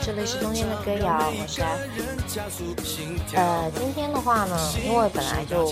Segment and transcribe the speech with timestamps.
[0.00, 1.80] 这里是冬天的歌谣，我是 F。
[3.34, 5.70] 呃，今天的话呢，因为本来就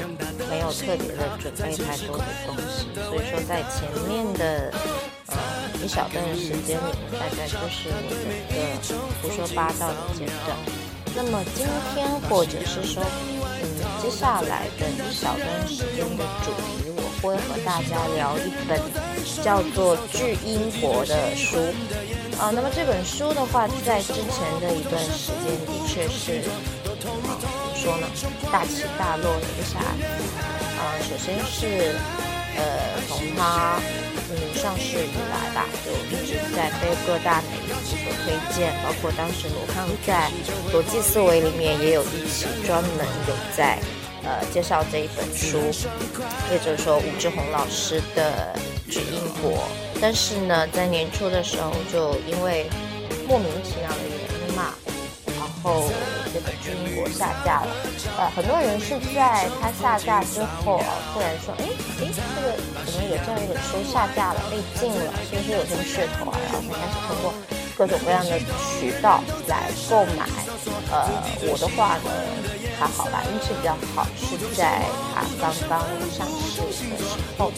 [0.51, 4.71] 没有特别的准备太多的东西，所以说在前面的
[5.29, 5.37] 呃
[5.83, 8.59] 一小段时间里面，大概就是我的一个
[9.23, 10.55] 胡说八道的阶段。
[11.17, 11.65] 那么今
[11.95, 13.03] 天或者是说，
[13.63, 13.65] 嗯，
[14.03, 18.79] 接下来的一小段时间的主题，我会和大家聊一本
[19.43, 21.57] 叫做《巨英国》的书。
[22.39, 26.43] 啊，那么这本书的话，在之前的一段时间的确是，
[26.87, 28.07] 啊怎么说呢，
[28.51, 29.79] 大起大落的一个下。
[29.79, 31.95] 啊，首先是，
[32.57, 33.79] 呃，从它
[34.31, 40.31] 嗯上市以来吧，就一直在被各大媒体所推荐，包括当时罗胖在
[40.75, 43.79] 《逻辑思维》里面也有一期专门有在
[44.25, 45.59] 呃介绍这一本书，
[46.51, 48.55] 也就是说武志红老师的
[48.93, 49.53] 《巨英国》。
[50.01, 52.67] 但是呢，在年初的时候，就因为
[53.27, 54.75] 莫名其妙的原因嘛，
[55.39, 55.91] 然后
[56.33, 57.69] 这个《军火》下架了。
[58.19, 61.65] 呃，很多人是在它下架之后啊，突然说，哎
[62.01, 65.13] 哎，这个怎么有这样一本书下架了，被禁了？
[65.29, 66.39] 是不是有什么噱头啊？
[66.53, 67.35] 然后才开始通过
[67.77, 70.27] 各种各样的渠道来购买。
[70.91, 71.11] 呃，
[71.51, 72.11] 我的话呢，
[72.79, 75.81] 还好吧，运气比较好，是在它刚刚
[76.13, 77.51] 上市的时候，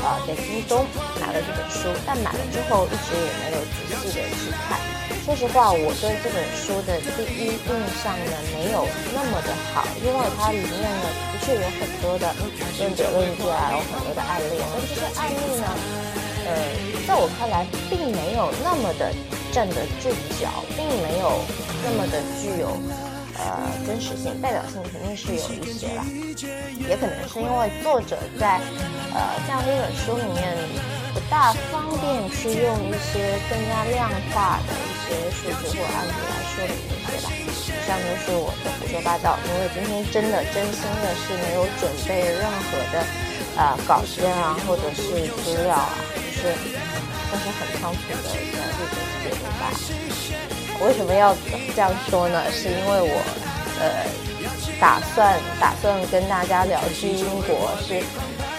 [0.00, 0.86] 呃，在京东
[1.20, 4.78] 买了这本书，但买了之后一直也没有仔细的去看。
[5.24, 12.28] 说实话，我对这本书的第一印象呢，没有那么的好，因为它里面呢，的确有很多的
[12.78, 15.66] 论者论据啊，有很多的案例，但这些案例呢，
[16.46, 16.52] 呃，
[17.08, 19.10] 在我看来，并没有那么的
[19.54, 21.40] 站得住脚，并没有
[21.84, 22.76] 那么的具有。
[23.36, 26.06] 呃，真实性、代表性肯定是有一些啦，
[26.88, 28.60] 也可能是因为作者在
[29.12, 30.54] 呃这样的一本书里面
[31.12, 37.28] 不大方便去用一些更加量化的一些数据或案例来说明这些吧。
[37.34, 43.04] 以上就是我的胡说八道，因为今天真的真心的是没有准备任何的
[43.58, 46.54] 呃稿件啊，或者是资料啊，就是
[47.32, 48.86] 但是很仓促的一个录
[49.60, 49.70] 吧。
[50.84, 51.34] 为什么要
[51.74, 52.42] 这样说呢？
[52.50, 53.14] 是因为我，
[53.80, 54.04] 呃，
[54.80, 58.02] 打算打算跟大家聊去英国，是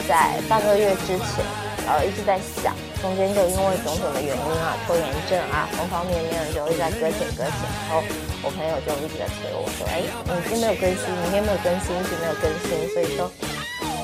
[0.07, 1.43] 在半个月之前，
[1.85, 7.59] 然后一直在想，中间就因为种种的原因啊，拖延症啊，方方面面就一直在搁浅搁浅。
[7.85, 8.01] 然后
[8.41, 13.31] 我朋友就一直在催我说：“哎，你今天没有更新，明天没有更新，一直没有更新。”所以说，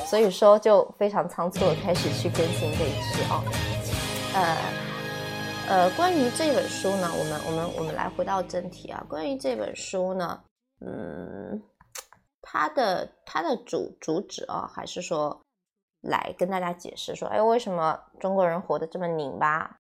[0.06, 3.42] 所以说就非常仓促的开始去更新这一期啊，
[4.36, 4.81] 呃。
[5.72, 9.02] 呃，关于这本书呢，我们我们我们来回到正题啊。
[9.08, 10.42] 关于这本书呢，
[10.82, 11.64] 嗯，
[12.42, 15.40] 它的它的主主旨啊，还是说
[16.02, 19.78] 来跟大家解释说，哎，为什么中国人活得这么拧巴？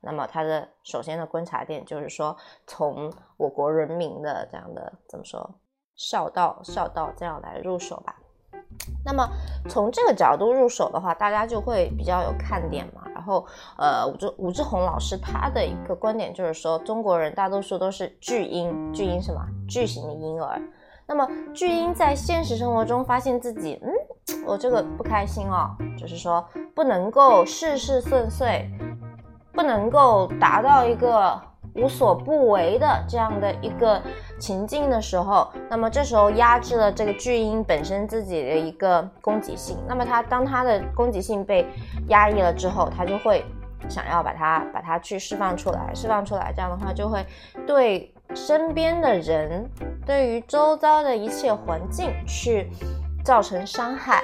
[0.00, 2.34] 那么它的首先的观察点就是说，
[2.66, 5.60] 从我国人民的这样的怎么说
[5.94, 8.16] 孝道孝道这样来入手吧。
[9.04, 9.28] 那么
[9.68, 13.03] 从这个角度入手的话，大家就会比较有看点嘛。
[13.24, 13.46] 然后，
[13.78, 19.40] 呃，武志武志红老师他的一个观点就是说，中国人大多数都是巨婴，巨婴什么？
[19.66, 20.60] 巨型的婴儿。
[21.06, 28.70] 那么巨婴在现实生活中发现自己，嗯，我这个不开心哦，就是说不能够事事顺遂，
[29.54, 31.40] 不能够达到一个。
[31.76, 34.00] 无所不为的这样的一个
[34.38, 39.76] 情境的时候，那么这时候压制了这个巨婴本身自己的一个攻击性。
[39.88, 41.66] 那么他当他的攻击性被
[42.08, 43.44] 压抑了之后，他就会
[43.88, 47.24] 想要把它把它去释放出来，释放出来，这样的话就会
[47.66, 49.68] 对身边的人，
[50.06, 52.70] 对于周遭的一切环境去
[53.24, 54.22] 造成伤害。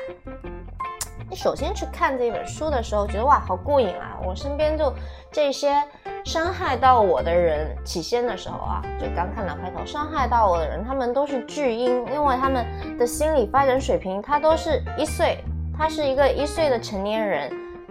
[1.31, 4.19] 你首先去看这本书的时候，觉得哇，好过瘾啊！
[4.27, 4.93] 我身边就
[5.31, 5.81] 这些
[6.25, 12.67] 伤害到我的人，起先的时候啊，就刚看到开头，伤害到我的人，他们都是巨婴，因为他们
[12.99, 15.39] 的心理发展水平，他都是一岁，
[15.79, 17.49] 他是一个一岁的成年人。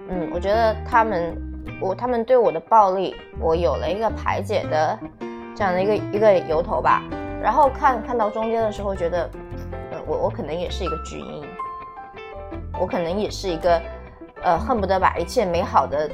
[0.09, 1.33] 嗯，我觉得他们，
[1.80, 5.00] 我他们对我的暴力，我有了一个排解的
[5.56, 7.01] 这样的一个一个由头吧。
[7.42, 9.30] 然后看看到中间的时候，觉得，
[9.92, 11.42] 呃，我我可能也是一个巨婴。
[12.79, 13.81] 我可能也是一个，
[14.41, 16.09] 呃，恨不得把一切美好的、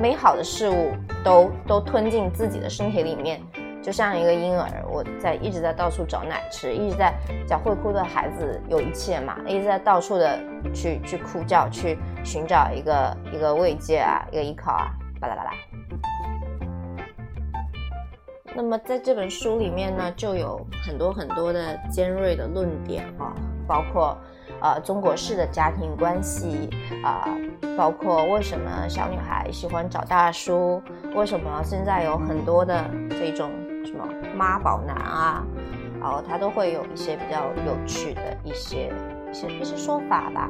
[0.00, 0.92] 美好的事物
[1.22, 3.42] 都都吞进自己的身体里面，
[3.82, 7.12] 就像一个婴儿，我在一直在到处找奶吃，一直在
[7.46, 10.40] 叫会哭的孩子有一切嘛，一直在到处的
[10.72, 15.50] 去去哭叫，去寻找一个一个慰藉啊，一个依靠啊，巴拉巴拉。
[18.54, 23.34] 那么在这本书里面呢，就有很多很多的尖锐的论点啊，
[23.68, 24.16] 包括。
[24.62, 26.70] 呃，中国式的家庭关系
[27.04, 27.26] 啊，
[27.76, 30.80] 包括为什么小女孩喜欢找大叔，
[31.16, 33.50] 为什么现在有很多的这种
[33.84, 34.06] 什么
[34.36, 35.44] 妈宝男啊，
[36.00, 38.92] 然后他都会有一些比较有趣的一些
[39.32, 40.48] 一些一些说法吧。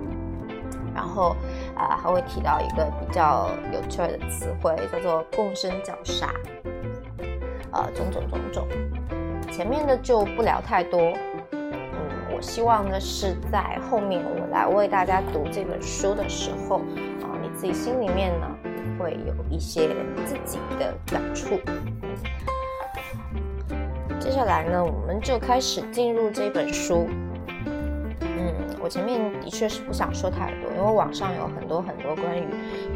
[0.94, 1.34] 然后
[1.74, 6.28] 啊，还会提到一个比较有趣的词汇，叫做“共生绞杀”，
[7.72, 8.68] 呃，种种种种。
[9.50, 11.00] 前面的就不聊太多。
[12.42, 16.80] 希望呢是在后面我来为大家读这本书的时候，
[17.22, 18.46] 啊，你自己心里面呢
[18.98, 19.88] 会有一些
[20.26, 21.58] 自己的感触。
[24.18, 27.06] 接下来呢，我们就开始进入这本书。
[28.20, 32.44] 嗯我前面的确是不想说太多，因为网上有很多很多关于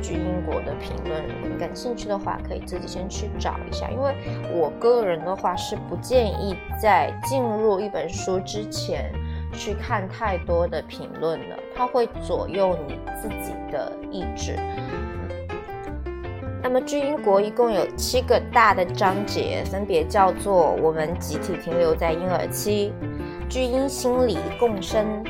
[0.03, 3.89] 巨英国的评论，如果你感兴趣的话，可以自己先去找一下。
[3.91, 4.13] 因为
[4.53, 9.13] 我个人的话是不建议在进入一本书之前
[9.53, 14.57] 去看太多的评论了，它会左右你自己的意志。
[16.63, 22.93] 那么巨婴国一共有七个大的章节，分别叫做“我们集体停留在婴儿期”、
[23.49, 25.23] “巨婴心理共生”。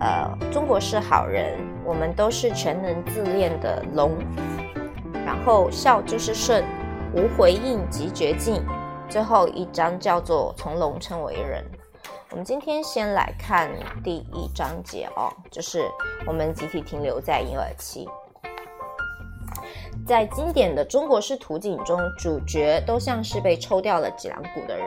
[0.00, 4.12] 呃，中国是好人，我们都是全能自恋的龙。
[5.26, 6.64] 然后孝就是顺，
[7.14, 8.64] 无回应即绝境。
[9.08, 11.62] 最后一章叫做从龙称为人。
[12.32, 13.70] 我们今天先来看
[14.02, 15.86] 第一章节哦，就是
[16.26, 18.08] 我们集体停留在婴儿期。
[20.06, 24.86] 在经典的中国式图景中，主角都像是被抽掉了脊梁骨的人。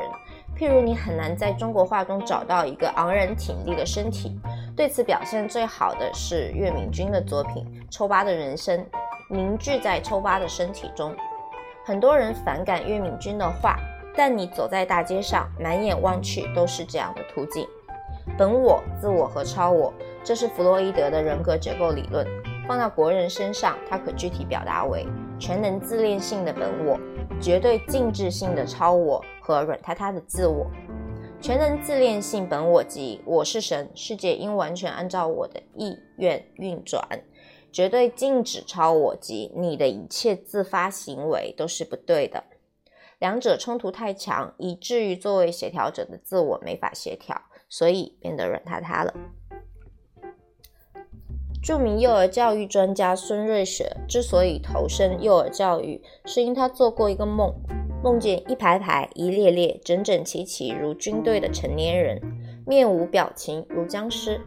[0.58, 4.36] 譬如，你很难在中国画中找到一个昂然挺立的身体。
[4.76, 8.80] 对此表现最好的是岳敏君的作品《抽巴的人生》，
[9.30, 11.16] 凝聚在抽巴的身体中。
[11.86, 13.78] 很多人反感岳敏君的画，
[14.18, 17.68] 但你走在大街上，满眼望去都是这样的图景：
[18.38, 19.94] 本我、自我和超我。
[20.24, 22.26] 这是弗洛伊德的人格结构理论。
[22.68, 25.06] 放到国人身上，它可具体表达为
[25.38, 27.00] 全能自恋性的本我、
[27.40, 30.66] 绝对静止性的超我和软塌塌的自我。
[31.40, 37.00] 全能自恋性本我即我是神，世界应完全按照我的意愿运转；
[37.72, 42.44] 绝对静止超我即你的一切自发行为都是不对的。
[43.26, 49.12] 两者冲突太强，以至于作为协调者的自我没法协调，所以变得软塌塌了。
[51.60, 57.52] 著名幼儿教育专家孙瑞雪之所以投身幼儿教育，是因他做过一个梦。
[58.04, 62.22] 梦见一排排、一列列、整整齐齐如军队的成年人，
[62.68, 64.40] 面无表情如僵尸。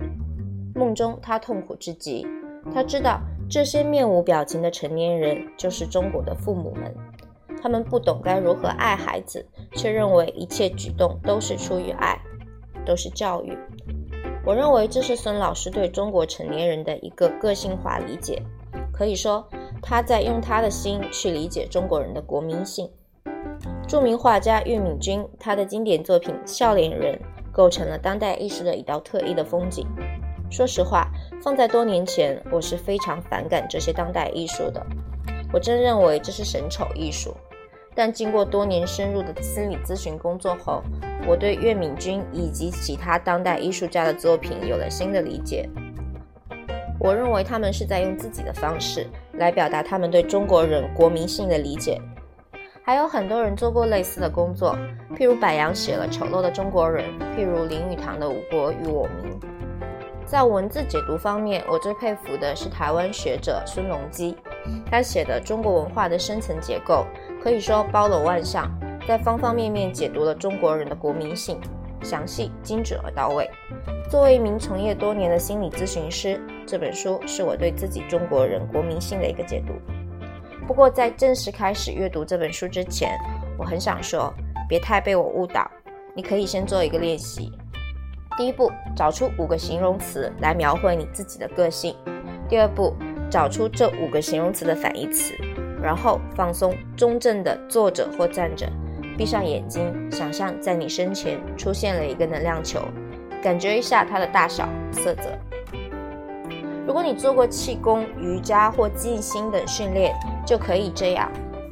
[0.77, 2.25] 梦中他痛苦至极，
[2.73, 3.19] 他知道
[3.51, 6.95] 这些面无表情的成年人就是中国的父母们。
[7.63, 12.21] 他们不懂该如何爱孩子，却认为一切举动都是出于爱，
[12.87, 13.57] 都是教育。
[14.45, 18.43] 我认为这是孙老师对中国成年人的一个个性化理解，
[18.93, 19.47] 可以说
[19.83, 22.89] 他在用他的心去理解中国人的国民性。
[23.87, 27.15] 著名画家岳敏君，他的经典作品《笑脸人》
[27.53, 29.87] 构成了当代艺术的一道特异的风景。
[30.51, 31.11] 说实话，
[31.43, 34.85] 放在多年前，我是非常反感这些当代艺术的。
[35.53, 37.35] 我真认为这是神丑艺术。
[37.99, 40.85] 但经过多年深入的心理咨询工作后，
[41.27, 45.69] 我对岳敏君以及其他当代艺术家的作品有了新的理解。
[47.01, 52.01] 我认为他们是在用自己的方式来表达他们对中国人国民性的理解。
[52.85, 54.79] 还有很多人做过类似的工作，
[55.17, 57.05] 譬如柏杨写了《丑陋的中国人》，
[57.37, 59.33] 譬如林语堂的《吾国与我民》。
[60.29, 64.37] 在文字解读方面，我最佩服的是台湾学者孙隆基，
[64.91, 67.07] 他写的《中国文化的深层结构》
[67.43, 68.71] 可以说包罗万象，
[69.07, 71.59] 在方方面面解读了中国人的国民性，
[72.03, 73.51] 详细、精准而到位。
[74.11, 79.73] 作为一名从业多年的心理咨询师，这本书是我对自己中国人国民性的一个解读。
[80.67, 83.19] 不过，在正式开始阅读这本书之前，
[83.59, 84.31] 我很想说，
[84.69, 85.71] 别太被我误导。
[86.15, 87.51] 你可以先做一个练习。
[88.39, 91.97] 第一步，找出五个形容词来描绘你自己的个性。
[92.49, 92.95] 第二步，
[93.29, 95.35] 找出这五个形容词的反义词，
[95.83, 98.71] 然后放松，中正的坐着或站着，
[99.17, 102.81] 闭上眼睛，想象在你身前出现了一个能量球，
[103.43, 105.23] 感觉一下它的大小、色泽。
[106.87, 110.15] 如果你做过气功、瑜伽或静心等训练，
[110.47, 111.29] 就可以这样：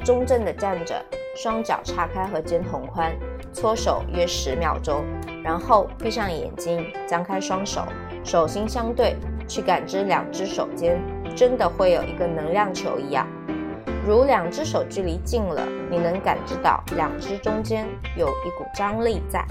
[0.06, 0.94] 中正的站着，
[1.34, 3.12] 双脚叉开和肩同宽，
[3.52, 5.04] 搓手约十秒钟，
[5.42, 7.82] 然后闭上眼睛，张开双手，
[8.22, 9.16] 手心相对，
[9.48, 11.02] 去感知两只手间
[11.34, 13.26] 真的会有一个能量球一样。
[14.06, 17.84] 如两只手距离近了，你能感知到两只中间
[18.16, 19.44] 有一股张力在。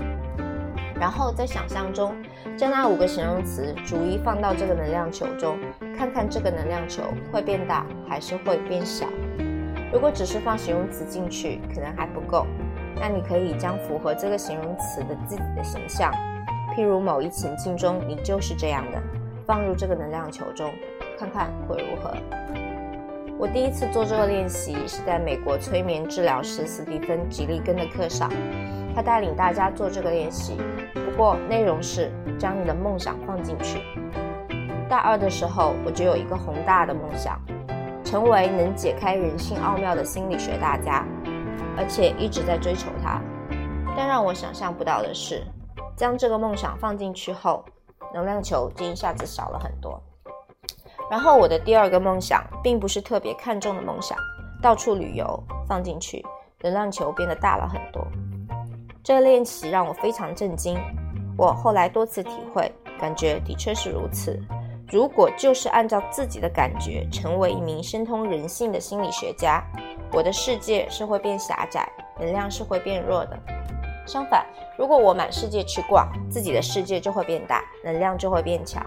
[0.98, 2.16] 然后在想象中，
[2.58, 5.60] 将那五个形容词逐一放到这个能量球中，
[5.98, 9.06] 看看这个能量球会变大还是会变小。
[9.96, 12.46] 如果只是放形容词进去，可能还不够。
[13.00, 16.12] 那你可以将符合这个形容词的自己的形象，
[16.76, 19.02] 譬如某一情境中你就是这样的，
[19.48, 20.70] 放入这个能量球中，
[21.18, 22.14] 看看会如何。
[23.38, 28.30] 我第一次做这个练习是在美国催眠治疗师斯蒂芬·吉利根的课上，
[28.94, 30.58] 他带领大家做这个练习。
[30.94, 33.80] 不过内容是将你的梦想放进去。
[34.90, 37.40] 大二的时候，我就有一个宏大的梦想，
[38.16, 41.06] 成为能解开人性奥妙的心理学大家，
[41.78, 43.22] 而且一直在追求它。
[43.94, 45.46] 但让我想象不到的是，
[45.98, 47.66] 将这个梦想放进去后，
[48.14, 50.02] 能量球就一下子少了很多。
[51.12, 54.18] 然后我的第二个梦想，并不是特别看重的梦想，
[54.62, 56.26] 到处旅游放进去，
[56.62, 58.02] 能量球变得大了很多。
[59.04, 60.80] 这练习让我非常震惊。
[61.38, 64.42] 我后来多次体会，感觉的确是如此。
[64.92, 69.64] 如果就是按照自己的感觉，成为一名深通人性的心理学家，
[70.12, 71.88] 我的世界是会变狭窄，
[72.20, 73.38] 能量是会变弱的。
[74.06, 74.46] 相反，
[74.78, 78.86] 如果我满世界去逛，自己的世界就会变大，能量就会变强。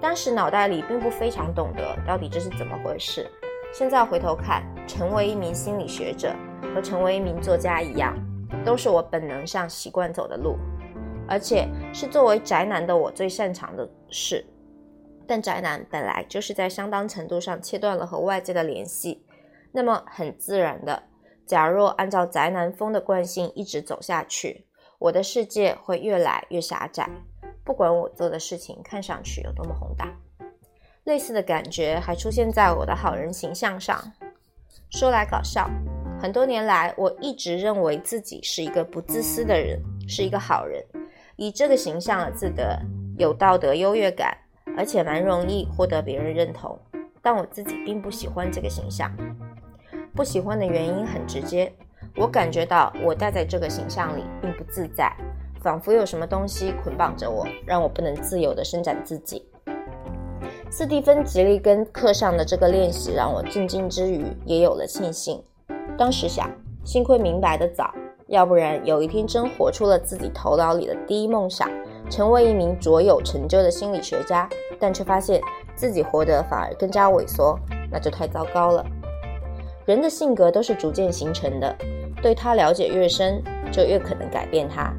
[0.00, 3.28] 当时脑袋里并不非常懂得到底这是怎么回事。
[3.72, 6.32] 现在回头看，成为一名心理学者
[6.72, 8.16] 和成为一名作家一样，
[8.64, 10.56] 都是我本能上习惯走的路，
[11.28, 14.46] 而且是作为宅男的我最擅长的事。
[15.26, 19.24] 但宅男本来就是在相当程度上切断了和外界的联系，
[19.72, 21.02] 那么很自然的，
[21.46, 24.66] 假若按照宅男风的惯性一直走下去，
[24.98, 27.10] 我的世界会越来越狭窄。
[27.64, 30.16] 不管我做的事情看上去有多么宏大，
[31.04, 34.12] 类似的感觉还出现在我的好人形象上。
[34.90, 35.68] 说来搞笑，
[36.22, 40.80] 很多年来我一直认为自己是一个不自私的人，是一个好人，
[41.34, 42.80] 以这个形象而自得，
[43.18, 44.38] 有道德优越感，
[44.76, 46.78] 而且蛮容易获得别人认同。
[47.22, 49.10] 但我自己并不喜欢这个形象，
[50.14, 51.72] 不喜欢的原因很直接，
[52.16, 55.12] 我感觉到我待在这个形象里并不自在。
[55.60, 59.44] 仿佛有什么东西捆绑着我，让我不能自由地伸展自己。
[60.70, 65.42] 斯蒂芬·吉利根课上的这个练习让我震惊之余，也有了庆幸。
[65.98, 66.48] 当时想，
[66.84, 67.92] 幸亏明白的早，
[68.28, 71.68] 要不然有一天真活出了自己头脑里的第一梦想，
[72.08, 74.48] 成为一名卓有成就的心理学家，
[74.78, 75.40] 但却发现
[75.74, 77.58] 自己活得反而更加萎缩，
[77.90, 78.84] 那就太糟糕了。
[79.84, 81.76] 人的性格都是逐渐形成的，
[82.22, 84.92] 对他了解越深，就越可能改变他。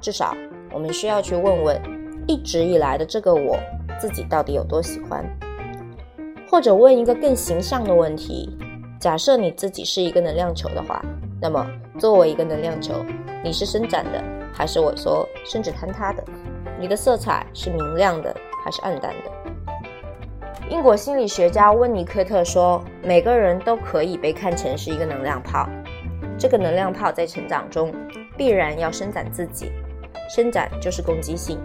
[0.00, 0.36] 至少，
[0.72, 1.80] 我们需要去问问，
[2.26, 3.58] 一直以来的这个我
[3.98, 5.24] 自己到底有多喜欢，
[6.50, 8.56] 或者问一个更形象的问题：
[9.00, 11.00] 假设你自己是一个能量球的话，
[11.40, 11.66] 那么
[11.98, 12.94] 作为一个能量球，
[13.44, 14.22] 你是伸展的
[14.56, 16.24] 还是萎缩甚至坍塌的？
[16.80, 18.34] 你的色彩是明亮的
[18.64, 19.30] 还是暗淡的？
[20.70, 25.68] 英国心理学家温尼科特说：“每个人都可以被看成是一个能量泡，
[26.38, 27.94] 这个能量泡在成长中
[28.36, 29.70] 必然要伸展自己。”
[30.28, 31.60] 伸展就是攻击性，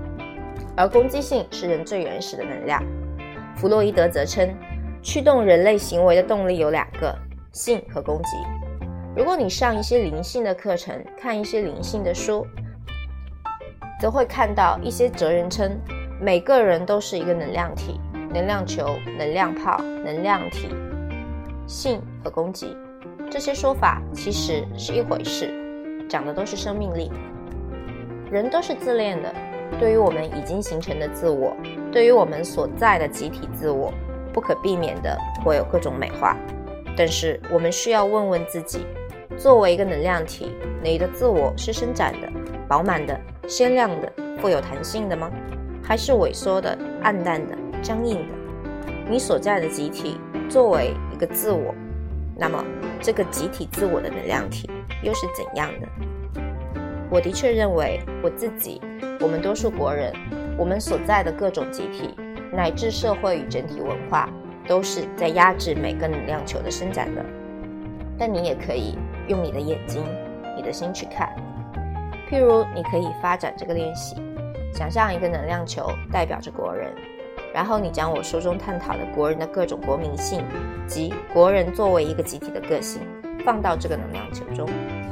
[0.77, 2.83] 而攻击性是人最原始的能量。
[3.55, 4.55] 弗洛伊德则称，
[5.01, 7.12] 驱动人类行为的动力有两个：
[7.51, 8.38] 性和攻击。
[9.15, 12.45] 如果你上一些灵性的课程，看一些灵性的书，
[14.01, 15.79] 则会看到一些哲人称，
[16.20, 18.01] 每个人都是一个能量体，
[18.34, 20.70] 能量球、能量泡、能量体。
[21.67, 22.75] 性和攻击
[23.29, 25.53] 这些说法其实是一回事，
[26.10, 27.12] 讲的都是生命力。
[28.31, 29.31] 人都是自恋的，
[29.79, 31.55] 对于我们已经形成的自我，
[31.91, 33.93] 对于我们所在的集体自我，
[34.34, 35.15] 不可避免的
[35.46, 36.36] 会有各种美化。
[36.98, 38.84] 但是我们需要问问自己：
[39.38, 40.51] 作为一个能量体，
[40.84, 42.27] 你的自我是伸展的、
[42.67, 43.17] 饱满的、
[43.48, 45.29] 鲜亮的、富有弹性的吗？
[45.83, 48.33] 还是萎缩的、暗淡的、僵硬的？
[49.10, 50.17] 你所在的集体
[50.48, 51.74] 作为一个自我，
[52.38, 52.63] 那么
[53.01, 54.69] 这个集体自我的能量体
[55.03, 55.88] 又是怎样的？
[57.10, 58.79] 我的确认为，我自己，
[59.19, 60.13] 我们多数国人，
[60.57, 62.15] 我们所在的各种集体，
[62.53, 64.29] 乃至社会与整体文化，
[64.65, 67.25] 都是在压制每个能量球的伸展的。
[68.17, 70.03] 但你也可以用你的眼睛、
[70.55, 71.36] 你的心去看。
[72.31, 74.15] 譬如，你可以发展这个练习，
[74.73, 76.89] 想象一个能量球代表着国人，
[77.53, 80.41] 然后你将我书中探讨的国人的各种国民性
[80.88, 83.01] 及国人作为一个集体的个性，
[83.43, 84.65] 放到这个能量球中。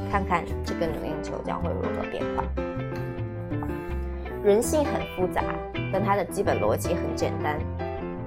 [0.10, 2.44] 看看这个能量球将会如何变化。
[4.42, 5.44] 人性很复杂，
[5.92, 7.60] 但它的基本逻辑很简单：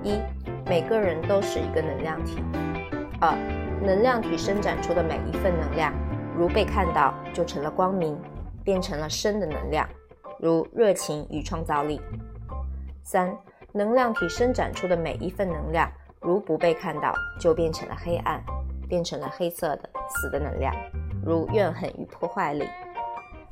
[0.03, 0.21] 一，
[0.67, 2.43] 每个人都是一个能量体；
[3.19, 3.35] 二，
[3.83, 5.95] 能量体伸展出的每一份能量，
[6.37, 8.17] 如被看到，就成了光明，
[8.65, 9.89] 变成了生的能量，
[10.39, 11.99] 如热情与创造力；
[13.03, 13.37] 三，
[13.73, 15.91] 能量体伸展出的每一份能量，
[16.21, 18.43] 如不被看到，就变成了黑暗，
[18.89, 20.75] 变成了黑色的死的能量。
[21.25, 22.69] 如怨恨与破坏力。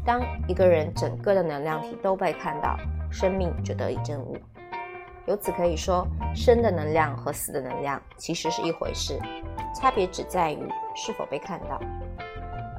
[0.04, 2.76] 当一个人整个的能量体都被看到，
[3.12, 4.36] 生命就得以证悟。
[5.26, 9.20] 由此可以说，生的能量和死的能量其实是一回事，
[9.72, 10.58] 差别只在于
[10.96, 11.80] 是否被看到。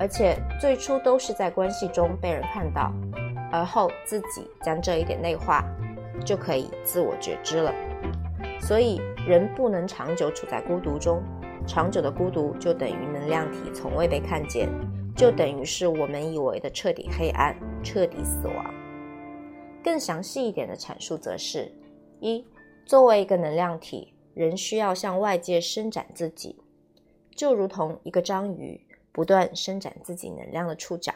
[0.02, 2.92] 而且最初都是在关系中被人看到，
[3.52, 5.64] 而后自己将这一点内化，
[6.26, 7.72] 就可以自我觉知了。
[8.60, 11.22] 所以人不能长久处在孤独中，
[11.68, 14.68] 长久的孤独就等于能量体从未被看见，
[15.16, 18.74] 就等于是我们以为的彻底黑暗、彻底死亡。
[19.84, 21.72] 更详细一点的阐述则是：
[22.20, 22.44] 一，
[22.88, 26.56] 作为一个能量体，人需要向外界伸展自己，
[27.36, 28.82] 就如同一个章鱼。
[29.12, 31.14] 不断伸展自己能量的触角，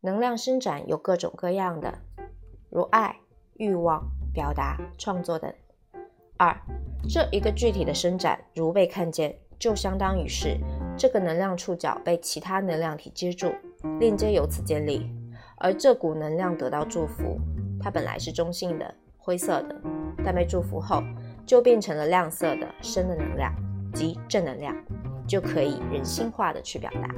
[0.00, 1.98] 能量伸展有各种各样的，
[2.70, 3.16] 如爱、
[3.54, 5.52] 欲望、表达、创作等。
[6.36, 6.56] 二，
[7.08, 10.56] 这一个具体的伸展如被看见，就相当于是
[10.96, 13.52] 这个能量触角被其他能量体接住，
[13.98, 15.10] 链接由此建立，
[15.56, 17.40] 而这股能量得到祝福。
[17.80, 19.80] 它本来是中性的、灰色的，
[20.24, 21.02] 但被祝福后
[21.44, 23.52] 就变成了亮色的深的能量，
[23.92, 24.76] 即正能量。
[25.28, 27.08] 就可以人性化的去表达。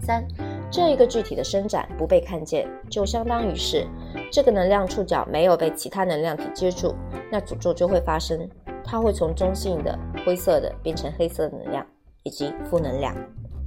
[0.00, 0.22] 三，
[0.70, 3.86] 这一个具体的伸展不被看见，就相当于是
[4.30, 6.94] 这个能量触角没有被其他能量体接住，
[7.32, 8.46] 那诅咒就会发生，
[8.84, 11.84] 它会从中性的灰色的变成黑色能量
[12.22, 13.14] 以及负能量、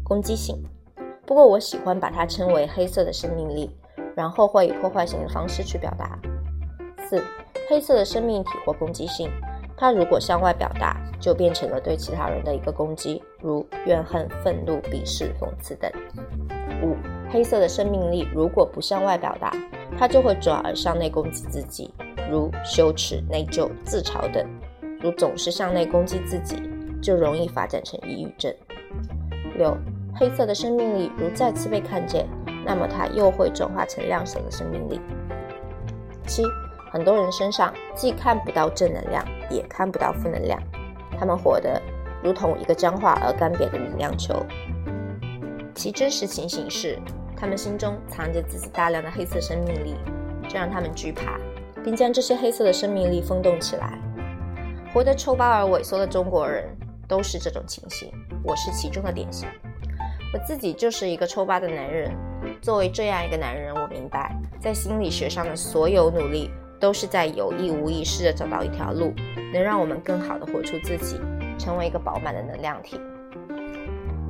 [0.04, 0.64] 攻击性。
[1.26, 3.76] 不过我喜欢把它称为黑色的生命力，
[4.16, 6.20] 然后会以破坏性的方式去表达。
[7.10, 7.24] 四，
[7.68, 9.30] 黑色的生命体或攻击性。
[9.80, 15.90] 它如果向外表达，就变成了对其他人的一个攻击，如怨恨、愤怒、鄙视、讽刺等。
[16.82, 16.96] 五、
[17.30, 19.54] 黑色的生命力如果不向外表达，
[19.96, 21.94] 它就会转而向内攻击自己，
[22.30, 24.44] 如羞耻、内疚、自嘲等。
[25.00, 26.60] 如总是向内攻击自己，
[27.00, 28.52] 就容易发展成抑郁症。
[29.56, 29.78] 六、
[30.16, 32.28] 黑色的生命力如再次被看见，
[32.66, 35.00] 那么它又会转化成亮色的生命力。
[36.26, 36.42] 七。
[36.92, 40.62] 很多人身上既看不到正能量，也看不到负能量，
[41.20, 41.82] 他们活得
[42.24, 44.46] 如同一个僵化而干瘪的能量球。
[45.76, 46.98] 其真实情形是，
[47.36, 49.96] 他们心中藏着自己大量的黑色生命力，
[50.50, 51.40] 这让他们惧怕，
[51.84, 54.00] 并将这些黑色的生命力封冻起来。
[54.94, 56.64] 活得抽巴而萎缩的中国人
[57.08, 58.12] 都是这种情形，
[58.44, 59.48] 我是其中的典型。
[60.34, 62.12] 我自己就是一个抽巴的男人。
[62.62, 66.50] 作为这样一个男人，我明白，在心理学上的所有努力。
[66.80, 69.14] 都是在有意无意试着找到一条路，
[69.54, 71.20] 能让我们更好的活出自己，
[71.58, 73.00] 成为一个饱满的能量体。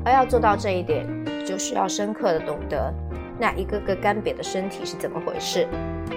[0.06, 1.06] 而要做到这一点，
[1.46, 2.94] 就需要深刻的懂得
[3.38, 5.68] 那一个个干瘪的身体是怎么回事，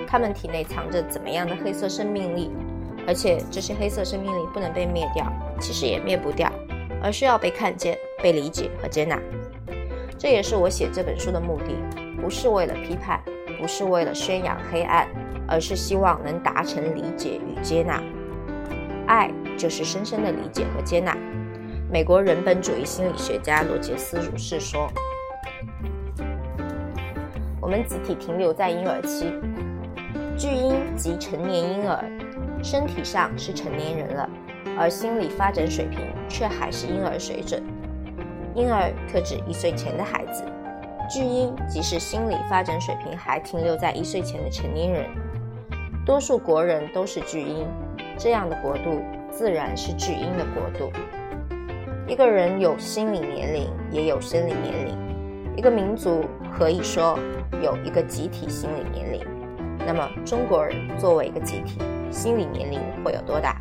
[0.06, 2.50] 他们体内藏着怎么样的黑色生命力，
[3.06, 5.26] 而且这些黑色生命力不能被灭掉，
[5.60, 6.48] 其实也灭不掉，
[7.02, 9.20] 而需要被看见、被理解和接纳。
[10.16, 11.74] 这也是我写这本书的目的，
[12.20, 13.20] 不是为了批判，
[13.60, 15.08] 不是为了宣扬黑暗。
[15.50, 18.00] 而是希望能达成理解与接纳，
[19.08, 21.16] 爱就是深深的理解和接纳。
[21.90, 24.88] 美国人本主义心理学家罗杰斯如是说
[27.60, 29.34] ：“我们集体停留在婴儿期，
[30.38, 32.04] 巨婴即成年婴儿，
[32.62, 34.30] 身体上是成年人了，
[34.78, 37.60] 而心理发展水平却还是婴儿水准。
[38.54, 40.44] 婴儿特指一岁前的孩子，
[41.10, 45.06] 巨婴即是心理发展水平还停留在一岁前的成年人。”
[46.06, 47.66] 多数国人都是巨婴，
[48.16, 50.90] 这样的国度自然是巨婴的国度。
[52.06, 54.98] 一个人有心理年龄，也有生理年龄。
[55.56, 56.24] 一个民族
[56.56, 57.18] 可以说
[57.62, 59.20] 有一个集体心理年龄。
[59.86, 61.78] 那么中国人作为一个集体，
[62.10, 63.60] 心理年龄会有多大？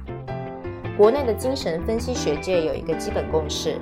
[0.97, 3.77] 国内的精神分析学界有一个基本共识：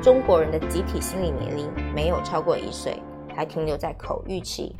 [0.00, 3.02] 中国人的集体心理年龄没有超过一岁，
[3.34, 4.74] 还停留在口欲期。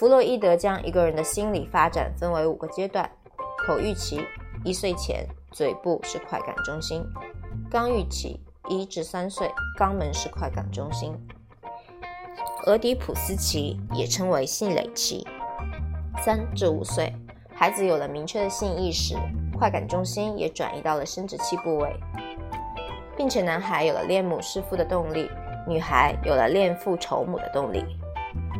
[0.00, 3.06] 弗洛伊德将一个人的心理发展分为五个阶段：
[3.58, 4.24] 口欲期，
[4.64, 7.02] 一岁前，嘴部是快感中心；
[7.70, 11.12] 肛欲期，一至三岁，肛门是快感中心；
[12.64, 15.22] 俄狄浦斯期，也称为性蕾期，
[16.24, 17.14] 三至五岁，
[17.52, 19.14] 孩子有了明确的性意识，
[19.58, 21.94] 快感中心也转移到了生殖器部位，
[23.18, 25.30] 并且男孩有了恋母弑父的动力，
[25.68, 27.82] 女孩有了恋父仇母的动力；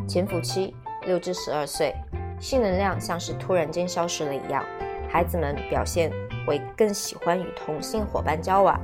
[0.07, 0.77] 潜伏期。
[1.07, 1.95] 六至十二岁，
[2.41, 4.65] 性能量像是突然间消失了一样，
[5.09, 6.11] 孩子们表现
[6.47, 8.81] 为更喜欢与同性伙伴交往。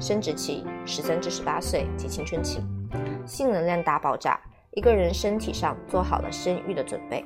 [0.00, 2.60] 生殖期十三至十八岁及青春期，
[3.24, 4.40] 性能量大爆炸，
[4.72, 7.24] 一个人身体上做好了生育的准备。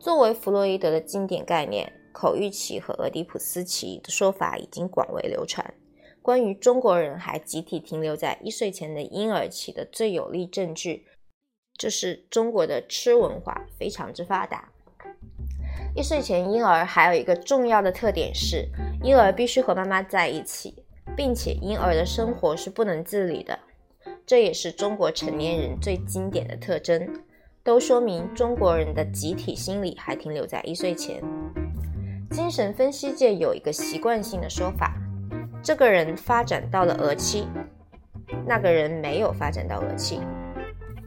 [0.00, 5.72] 作为弗洛伊德的经典概念，口欲期和俄狄浦斯期的说法已经广为流传。
[6.20, 11.06] 关于中国人还集体停留在一岁前的婴儿期的最有力证据，
[11.76, 14.68] 就是中国的吃文化非常之发达。
[15.96, 18.68] 一岁前婴儿还有一个重要的特点是，
[19.02, 20.84] 婴儿必须和妈妈在一起，
[21.16, 23.58] 并且婴儿的生活是不能自理的。
[24.26, 27.08] 这也是中国成年人最经典的特征，
[27.62, 31.22] 都说明中国人的集体心理还停留在一岁前。
[32.30, 34.96] 精神分析界有一个习惯性的说法。
[35.62, 37.46] 这个人发展到了儿期，
[38.46, 40.20] 那个人没有发展到儿期。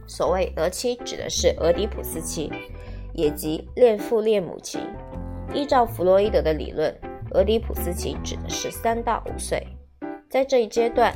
[0.08, 2.50] 所谓儿期，指的是俄狄浦斯期，
[3.12, 4.80] 也即恋父恋母期。
[5.52, 6.92] 依照弗洛伊德的理论，
[7.32, 9.64] 俄狄浦斯期指的是三到五岁。
[10.30, 11.14] 在这一阶段，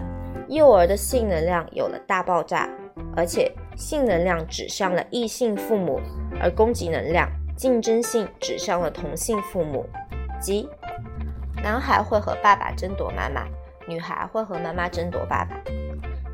[0.48, 2.68] 幼儿的性能量有了大爆炸，
[3.16, 5.98] 而且性能量指向了异性父母，
[6.40, 9.86] 而攻击能量、竞争性指向了同性父母，
[10.40, 10.68] 即。
[11.62, 13.46] 男孩会和爸爸争夺妈妈，
[13.86, 15.62] 女孩会和妈妈争夺爸爸。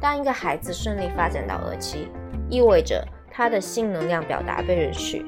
[0.01, 2.09] 当一个孩子顺利发展到儿期，
[2.51, 5.25] 意味着他的性能量表达被允许，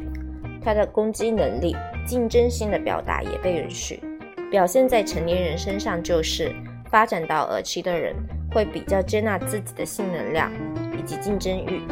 [0.62, 4.02] 他的攻击能力、竞争性的表达也被允许。
[4.50, 6.52] 表现在成年人身上就是，
[6.90, 8.14] 发展到儿期的人
[8.52, 10.50] 会比较接纳自己的性能量
[10.98, 11.82] 以及竞争欲，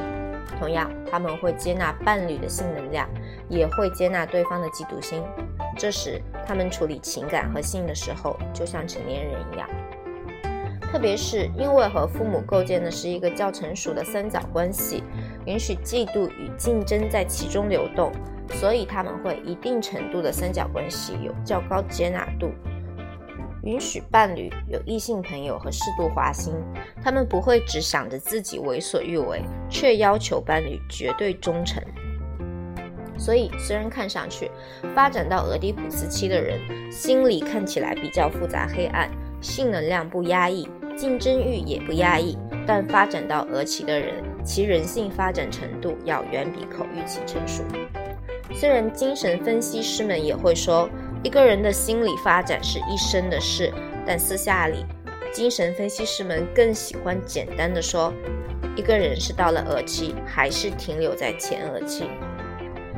[0.59, 3.09] 同样他们会接纳伴侣的性能量，
[3.49, 5.23] 也会接纳对方的嫉妒心。
[5.77, 9.69] 这时，他们处理情感和性的时候，就像成年人一样。
[10.91, 15.03] 特别是因为和父母构建的是一个较成熟的三角关系，
[15.47, 18.11] 允许嫉妒与竞争在其中流动，
[18.55, 22.51] 所以他们会一定程度的三角关系有较高接纳度，
[23.63, 26.55] 允许伴侣有异性朋友和适度花心。
[27.03, 31.83] 他们不会只想着自己为所欲为，却要求伴侣绝对忠诚。
[33.19, 34.51] 所以，虽然看上去
[34.95, 36.59] 发展到俄狄浦斯期的人
[36.91, 47.63] 心理看起来比较复杂黑暗，性能量不压抑，竞争欲也不压抑，但发展到俄期的人，其人性发展程度要远比口欲期成熟。
[48.53, 50.91] 虽然精神分析师们也会说
[51.23, 53.73] 一个人的心理发展是一生的事，
[54.05, 54.85] 但私下里，
[55.33, 58.13] 精神分析师们更喜欢简单的说，
[58.75, 62.07] 一个人是到了俄期，还是停留在前俄期。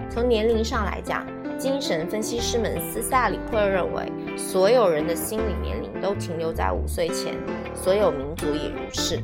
[0.08, 1.26] 从年龄上来讲，
[1.58, 7.34] 精神分析师们私下里会认为，所有人的心理年龄都停留在五岁前，
[7.74, 9.20] 所有民族也如是。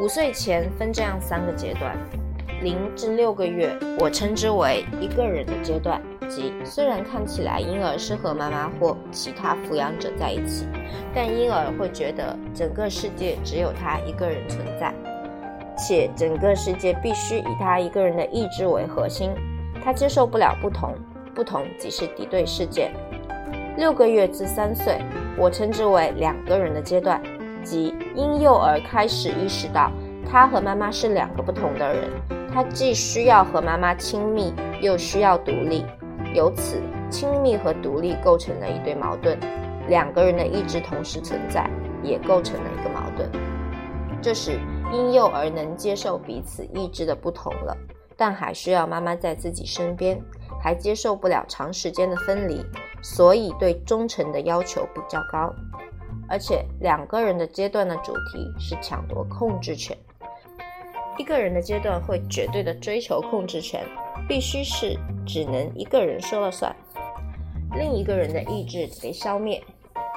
[0.00, 1.96] 五岁前分这样三个阶段：
[2.62, 10.66] 零至六个月，我称之为一个人的阶段，即虽然看起来婴儿是和妈妈或其他抚养者在一起，
[11.14, 14.94] 但婴儿会觉得整个世界只有他一个人存在，
[15.78, 19.30] 且整个世界必须以他一个人的意志为核心。
[19.82, 20.94] 他接受不了不同，
[21.34, 22.92] 不同即是敌对事件。
[23.76, 25.02] 六个月至三岁，
[25.36, 27.22] 我称之为两个人的阶段，
[27.62, 29.92] 即婴幼儿开始意识到
[30.30, 32.10] 他和妈妈是两个不同的人，
[32.50, 35.84] 他既需要和妈妈亲密，又需要独立。
[36.32, 39.38] 由此，亲密和独立构成了一对矛盾，
[39.88, 41.68] 两个人的意志同时存在，
[42.02, 43.30] 也构成了一个矛盾。
[44.22, 44.58] 这时，
[44.90, 47.76] 婴幼儿能接受彼此意志的不同了。
[48.18, 50.18] 但还需要妈妈在自己身边，
[50.58, 52.64] 还接受不了长时间的分离，
[53.14, 55.54] 所以对忠诚的要求比较高。
[56.28, 59.96] 而且两个人的阶段的主题是抢夺控制权，
[61.16, 63.84] 一个人的阶段会绝对的追求控制权，
[64.28, 66.74] 必须是只能一个人说了算，
[67.76, 69.62] 另一个人的意志被消灭。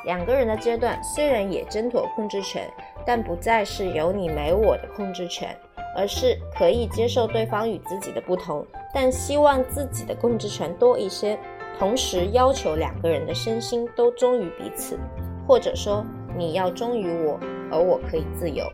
[0.05, 2.67] 两个人的阶段虽然也争夺控制权，
[3.05, 5.55] 但不再是有你没我的控制权。
[5.97, 11.37] 而是可以接受对方与自己的不同，但希望自己的控制权多一些，
[11.79, 14.99] 同时要求两个人的身心都忠于彼此，
[15.47, 16.05] 或者说
[16.37, 17.39] 你要忠于我，
[17.71, 18.69] 而我可以自由。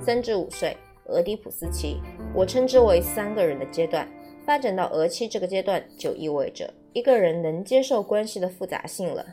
[0.00, 2.00] 三至五岁，俄狄浦斯期，
[2.34, 4.08] 我称之为三个人的阶段。
[4.46, 9.26] 发展到俄期这个阶段，就意味着一个人能接受关系的复杂性了。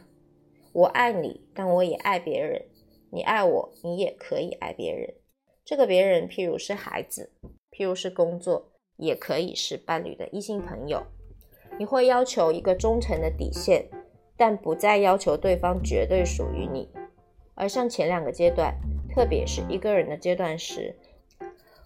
[0.73, 2.61] 我爱你，但我也爱别人；
[3.09, 5.13] 你爱我，你也可以爱别人。
[5.63, 7.31] 这个别人，譬如是孩子，
[7.71, 11.01] 譬如是工作，也可以是伴侣的异性朋友。
[11.81, 13.83] 你会要求一个忠诚的底线，
[14.37, 16.87] 但不再要求对方绝对属于你。
[17.55, 18.71] 而像前两个阶段，
[19.09, 20.95] 特别是一个人的阶段时，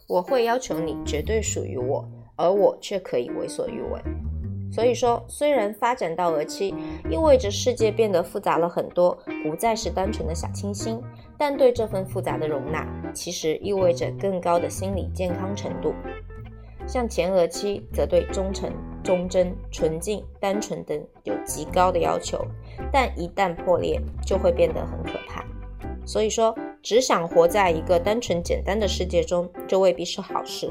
[0.05, 2.05] 我会要求你绝对属于我，
[2.35, 4.01] 而我却可以为所欲为。
[4.69, 6.75] 所以说，虽然发展到儿期
[7.09, 11.01] 意味着世界变得复杂了很多，不再是单纯的小清新。
[11.37, 15.93] 但对这份复杂的容纳，其实意味着更高的心理健康程度。
[16.85, 18.69] 像前额期，则对忠诚、
[19.05, 22.43] 忠贞、纯净、单纯等有极高的要求，
[22.91, 25.45] 但一旦破裂，就会变得很可怕。
[26.03, 30.69] 所以说，只想活在一个单纯简单的世界中，这未必是好事。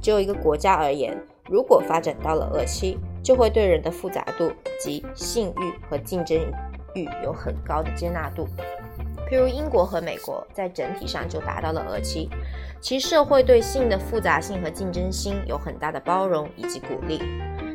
[0.00, 6.38] 就一个国家而言，如果发展到了恶期，就会对人的复杂度及性欲和竞争
[6.94, 8.46] 欲有很高的接纳度。
[9.28, 12.30] 譬如英国和美国在整体上就达到了俄期，
[12.80, 17.20] 其社会对性的复杂性和竞争心有很大的包容以及鼓励。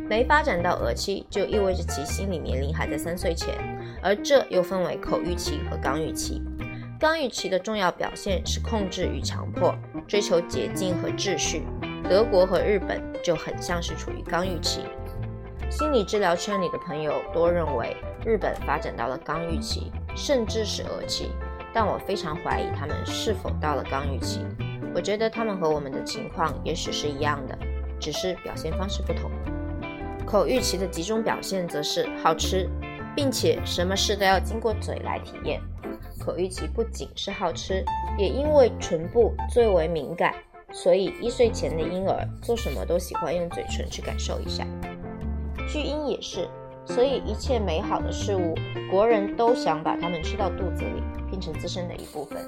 [0.09, 3.55] 没发展到俄期，就意味着其心理年龄还在三岁前，
[4.01, 6.41] 而这又分为口欲期和刚欲期。
[6.99, 9.73] 刚欲期的重要表现是控制与强迫，
[10.07, 11.63] 追求捷径和秩序。
[12.09, 14.81] 德国和日本就很像是处于刚预期，
[15.69, 21.31] 心理治疗圈里的朋友多认为日本发展到了刚预期，甚至是恶期，
[21.73, 24.45] 但我非常怀疑他们是否到了刚预期。
[24.95, 27.57] 我觉得他们和我们的情况也许是一样的，
[27.99, 29.31] 只是表现方式不同。
[30.25, 32.69] 口欲期的集中表现则是好吃，
[33.15, 35.59] 并且什么事都要经过嘴来体验。
[36.23, 37.83] 口欲期不仅是好吃，
[38.17, 40.33] 也因为唇部最为敏感。
[40.71, 44.65] 所以一岁前的婴儿做什么都喜欢用嘴唇去感受一下，
[45.67, 46.47] 巨婴也是。
[46.85, 48.55] 所以一切美好的事物，
[48.91, 52.39] 国人都想把它们吃到肚子里，变成自身的一部分。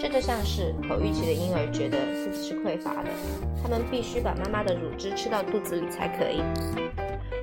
[0.00, 3.10] 这就像是口欲期的婴儿觉得自己是匮乏的，
[3.62, 6.40] 他们必须把妈妈的乳汁吃到肚子里才可以。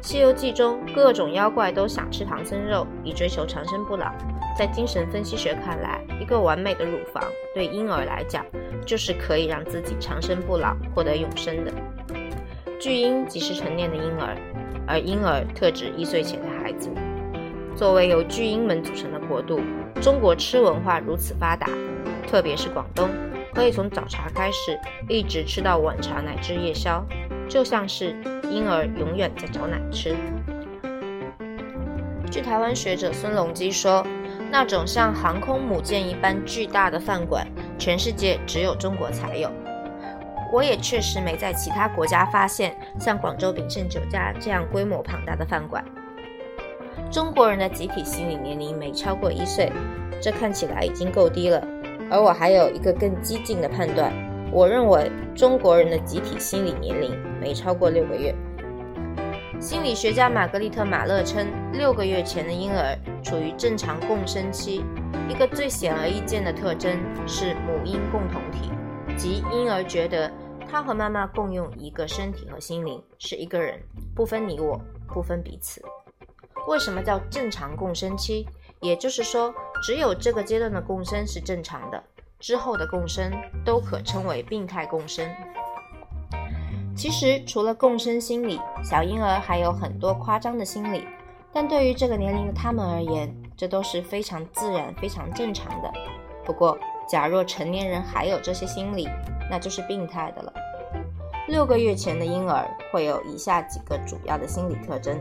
[0.10, 4.12] 《西游记》中各种妖怪都想吃唐僧肉，以追求长生不老。
[4.58, 7.24] 在精神分析学看来，一个完美的乳房
[7.54, 8.46] 对婴儿来讲，
[8.86, 11.72] 就是可以让自己长生不老、获得永生的。
[12.80, 14.38] 巨婴即是成年的婴儿，
[14.88, 16.90] 而婴儿特指一岁前的孩子。
[17.76, 19.60] 作为由巨婴们组成的国度，
[20.02, 21.68] 中国吃文化如此发达，
[22.28, 23.10] 特别是广东，
[23.54, 27.06] 可以从早茶开始，一直吃到晚茶乃至夜宵，
[27.48, 28.16] 就像是。
[28.50, 30.16] 婴儿永远在找奶吃。
[32.32, 34.08] 据台湾学者孙隆基说，
[34.50, 37.46] 那种像航空母舰一般巨大的饭馆，
[37.78, 39.52] 全世界只有中国才有。
[40.52, 45.84] 我也确实没在其他国家发现像广州炳胜酒家这样规模庞大的饭馆。
[47.12, 49.72] 中国人的集体心理年龄没超过一岁，
[50.22, 51.66] 这看起来已经够低了。
[52.10, 54.12] 而我还有一个更激进的判断。
[54.52, 58.34] 我认为中国人的集体心理年龄没超过六个月。
[59.60, 64.86] 心理学家玛格丽特·马勒称，六个月前的婴儿处于正常共生期。
[65.28, 68.72] 一个最显而易见的特征是母婴共同体，
[69.18, 70.32] 即婴儿觉得
[70.70, 73.82] 他和妈妈共用一个身体和心灵，是一个人，
[74.16, 75.84] 不分你我，不分彼此。
[76.68, 78.46] 为什么叫正常共生期？
[78.80, 79.52] 也就是说，
[79.82, 82.04] 只有这个阶段的共生是正常的。
[82.40, 83.32] 之后的共生
[83.66, 85.28] 都可称为病态共生。
[86.96, 91.04] 其实，除了共生心理，小婴儿还有很多夸张的心理，
[91.52, 95.92] 但对于这个年龄的他们而言，这都是非常自然、非常正常的。
[96.46, 96.78] 不过，
[97.10, 99.08] 假若成年人还有这些心理，
[99.50, 100.54] 那就是病态的了。
[101.48, 105.18] 六个月前的婴儿会有以下几个主要的心理特征：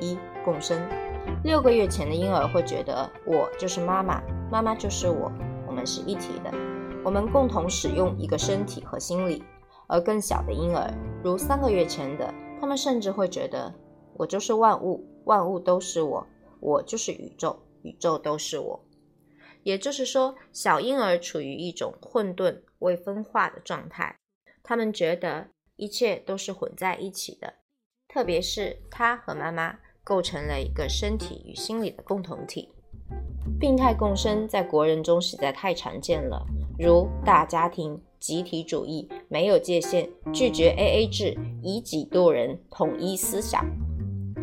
[0.00, 0.78] 一、共生。
[1.42, 5.32] 六个月前的婴儿会觉得我就是妈妈，妈妈就是我。
[5.66, 6.52] 我们是一体的，
[7.04, 9.42] 我们共同使用一个身体和心理。
[9.86, 13.72] 而更小的婴儿，如三个月前的，他们甚至会觉得
[14.14, 16.26] 我就是万物，万物都是我，
[16.60, 18.78] 我就是宇宙，宇宙都是我。
[19.62, 24.16] 也就是说，小婴儿处于一种混沌未分化的状态，
[24.62, 27.54] 他们觉得一切都是混在一起的，
[28.08, 32.70] 特别是他和妈妈构成了一个身体与心理的共同体。
[33.58, 36.46] 病态共生在国人中实在太常见了，
[36.78, 43.64] 如大家庭、集体主义、没有界限、拒绝 AA 制、以己度人、统一思想。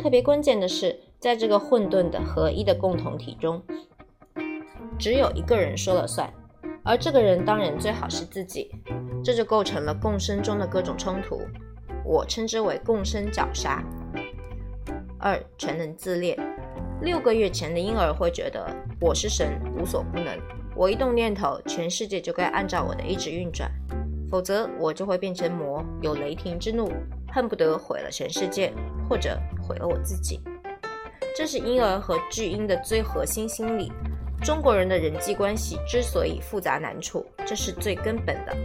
[0.00, 3.60] 特别关键的是，在这个混沌的合一的共同体中，
[4.98, 6.28] 只有一个人说了算，
[6.84, 8.70] 而这个人当然最好是自己，
[9.22, 11.40] 这就构成了共生中的各种冲突，
[12.04, 13.82] 我称之为共生绞杀。
[15.20, 16.36] 二，全能自恋。
[17.00, 20.36] 六个月前的婴儿会觉得我是神，无所不能。
[20.74, 23.70] 我一动念头，全世界就该按照我的意志运转，
[24.28, 26.90] 否则我就会变成魔，有雷霆之怒，
[27.32, 28.72] 恨不得毁了全世界，
[29.08, 30.40] 或者毁了我自己。
[31.36, 33.92] 这是婴儿和巨婴的最核心心理。
[34.42, 38.56] 中国人的人际关系之所以复杂难处，这是最根本的。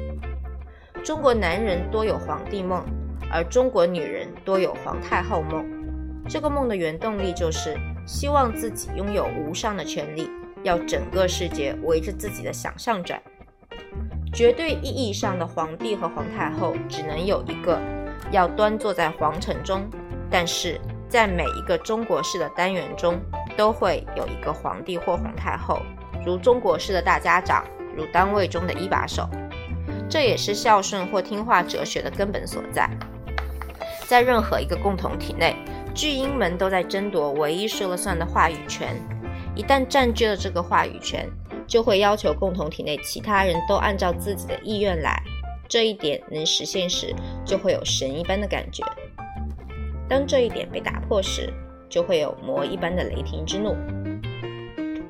[1.03, 2.83] 中国男人多有皇帝梦，
[3.31, 5.65] 而中国女人多有皇太后梦。
[6.29, 7.77] 这个梦的原动力就是。
[8.05, 10.29] 希望自己拥有无上的权利，
[10.61, 13.17] 要整个世界围着自己的想象转。
[14.33, 17.79] 绝对意义上的皇帝和皇太后只能有一个，
[18.29, 19.89] 要端坐在皇城中。
[20.29, 23.17] 但是在每一个中国式的单元中，
[23.55, 25.81] 都会有一个皇帝或皇太后，
[26.25, 29.27] 如中国式的大家长，如单位中的一把手。
[30.09, 32.89] 这也是孝顺或听话哲学的根本所在。
[34.05, 35.55] 在任何一个共同体内，
[35.95, 38.95] 巨婴们都在争夺唯一说了算的话语权。
[39.55, 41.29] 一旦占据了这个话语权，
[41.67, 45.21] 就会要求共同体内其他人都按照自己的意愿来。
[45.67, 48.83] 这一点能实现时，就会有神一般的感觉；
[50.07, 51.51] 当这一点被打破时，
[51.93, 53.75] 就会有魔一般的雷霆之怒。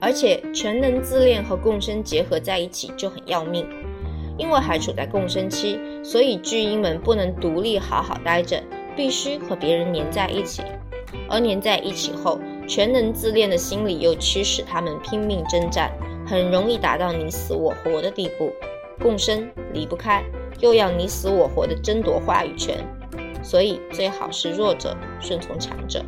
[0.01, 3.65] 而且，全能自恋和共生结合在一起就很要命。
[4.37, 8.61] 因为还处在共生期，所以巨婴们不能独立好好待着，
[8.97, 10.61] 必须和别人粘在一起。
[11.29, 15.89] 而粘在一起后，全能自恋的心理又驱使他们拼命征战，
[16.27, 18.51] 很容易达到你死我活的地步。
[18.99, 20.21] 共生离不开，
[20.59, 22.83] 又要你死我活的争夺话语权，
[23.41, 26.03] 所以最好是弱者顺从强者。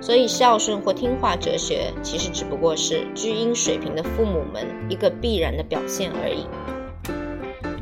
[0.00, 6.46] 所以孝顺或听话哲学，其实只不过是巨婴水平的父母们一个必然的表现而已。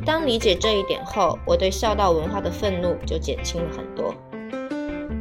[0.05, 4.13] 当理解这一点后，我对孝道文化的愤怒就减轻了很多。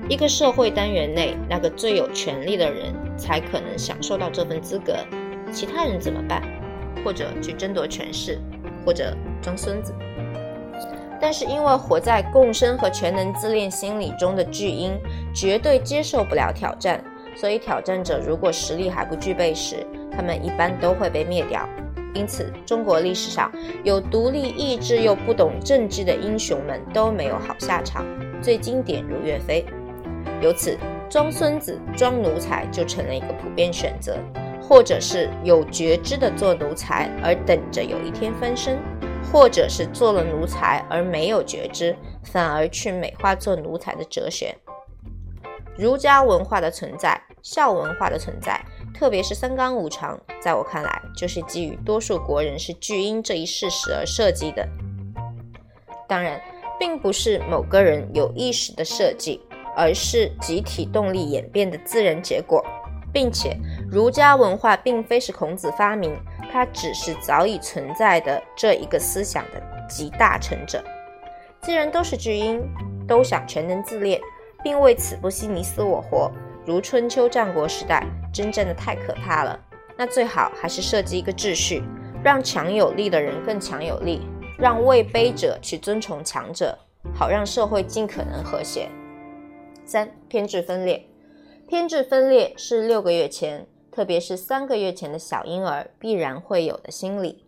[0.09, 4.97] 一个社会单元内，那个最有权力的人才可能享受到这份资格，
[5.53, 6.43] 其他人怎么办？
[7.05, 8.41] 或者去争夺权势，
[8.85, 9.93] 或者装孙子。
[11.21, 14.93] 但是因为活在共生和全能自恋心理中的巨婴，
[15.35, 17.03] 绝对接受不了挑战，
[17.35, 21.69] 所以挑战者如果实力还不具备时，他们一般都会被灭掉。
[22.15, 23.53] 因此，中国历史上
[23.85, 28.07] 有独立意志又不懂政治的英雄们都没有好下场。
[28.41, 29.67] 最经典如岳飞，
[30.41, 30.79] 由此
[31.11, 34.17] 装孙子、装奴才就成了一个普遍选择，
[34.63, 38.79] 或者是有觉知的做奴才而等着有一天翻身，
[39.33, 44.57] 或者是做了奴才而没有觉知，反而去美化做奴才的哲学。
[45.77, 48.65] 儒家文化的存在，孝文化的存在。
[48.95, 54.67] 特别是三纲五常，在我看来，就是基于多数国人是巨婴这一事实而设计的。
[56.09, 56.41] 当然，
[56.79, 59.43] 并不是某个人有意识的设计，
[59.77, 62.65] 而是集体动力演变的自然结果，
[63.13, 63.55] 并且
[63.89, 66.17] 儒家文化并非是孔子发明，
[66.51, 70.83] 它只是早已存在的这一个思想的集大成者。
[71.63, 72.63] 既然都是巨婴，
[73.07, 74.21] 都想全能自恋，
[74.63, 76.31] 并为此不惜你死我活。
[76.65, 79.59] 如春秋战国时代，真正的太可怕了。
[79.97, 81.83] 那最好还是设计一个秩序，
[82.23, 84.27] 让强有力的人更强有力，
[84.59, 86.77] 让位卑者去尊崇强者，
[87.15, 88.89] 好让社会尽可能和谐。
[89.85, 91.07] 三偏执分裂，
[91.69, 93.67] 偏执分裂是六个月前，
[93.97, 97.47] 特别是三个月前的小婴儿必然会有的心理。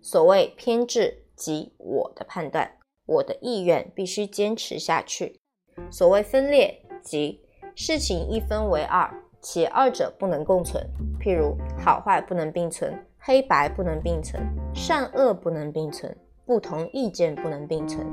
[0.00, 5.38] 所谓偏执，即我的判断，我的意愿必须坚持下去。
[5.90, 7.42] 所谓分裂，即
[7.74, 10.82] 事情一分为二，且二者不能共存。
[11.20, 14.42] 譬如好坏不能并存，黑白不能并存，
[14.74, 18.06] 善恶不能并存，不同意见不能并存。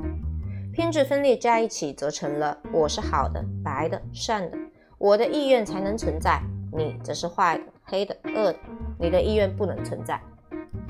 [0.70, 4.58] 偏执分裂加一起，则成了我是好的、白的、善的，
[4.98, 6.42] 我的意愿才能存在；
[6.74, 8.58] 你则是坏的、黑的、恶的，
[8.98, 10.20] 你的意愿不能存在。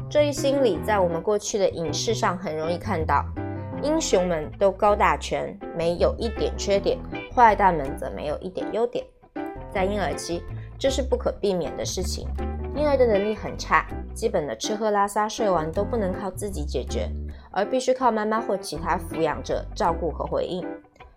[0.08, 3.24] 这一心理在我们过去的影视上很容易看到。
[3.82, 6.98] 英雄们都高大全，没有一点缺点；
[7.34, 9.04] 坏蛋们则没有一点优点。
[9.70, 10.42] 在婴儿期，
[10.78, 12.26] 这是不可避免的事情。
[12.74, 17.10] 婴儿的能力很差，基本的吃喝拉撒睡玩都不能靠自己解决，
[17.50, 20.66] 而必须靠妈妈或其他抚养者照顾和回应，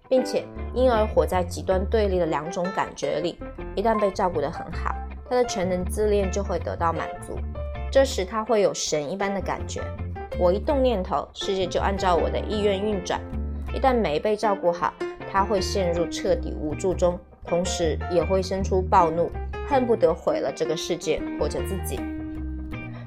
[0.09, 0.43] 并且
[0.73, 3.39] 婴儿活在极端对立的两种感觉里。
[3.75, 4.95] 一旦被照顾得很好，
[5.29, 7.37] 他的全能自恋就会得到满足，
[7.91, 9.81] 这时他会有神一般的感觉。
[10.39, 13.19] 我一动念头，世界就按照我的意愿运转。
[13.73, 14.93] 一旦没被照顾好，
[15.31, 19.31] 他会陷入彻底无助中，同时也会生出暴怒，
[19.67, 21.99] 恨不得毁了这个世界或者自己。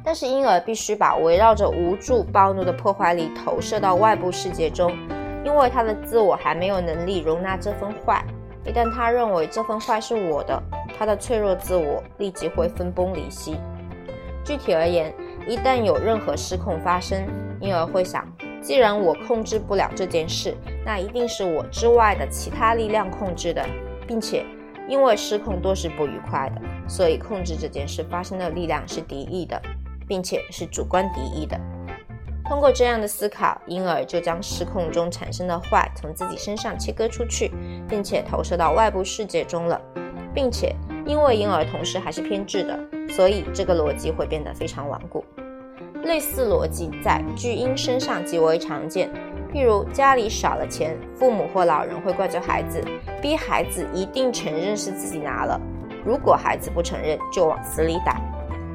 [0.02, 4.92] 但是婴儿必须把围绕着无助、暴怒的破坏力投射到外部世界中，
[5.44, 8.24] 因为他的自我还没有能力容纳这份坏。
[8.64, 10.62] 一旦他认为这份坏是我的，
[10.98, 13.56] 他的脆弱自我立即会分崩离析。
[14.44, 15.14] 具体而言，
[15.46, 17.26] 一旦有任何失控发生，
[17.60, 18.26] 婴儿会想：
[18.60, 23.64] 既然我控制不了这件事，那一定是我之外的其他力量控制的，
[24.06, 24.44] 并且
[24.88, 29.60] 因为失控多是不愉快的，所以控制这件事发生的力量是敌意的，
[30.06, 31.58] 并且是主观敌意的。
[32.50, 37.52] 通过这样的思考，婴儿就将失控中产生的坏从自己身上切割出去，
[37.88, 39.80] 并且投射到外部世界中了，
[40.34, 40.74] 并且。
[41.06, 42.76] 因为婴儿同时还是偏执的，
[43.14, 45.24] 所以这个逻辑会变得非常顽固。
[46.02, 49.08] 类似逻辑在巨婴身上极为常见，
[49.52, 52.84] 譬如家里少了钱，父母或老人会怪罪孩子，
[53.22, 55.58] 逼孩子一定承认是自己拿了。
[56.04, 58.20] 如果孩子不承认，就往死里打。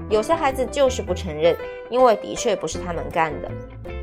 [0.09, 1.55] 有些孩子就是不承认，
[1.89, 3.49] 因为的确不是他们干的；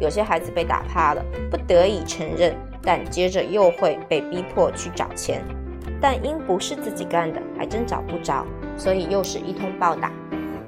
[0.00, 5.42] 有些孩子被打趴了，不得已承认，但接着又会被逼迫去找钱，
[6.00, 10.12] 但因不是自己干的，还真找不着，所以又是一通暴打。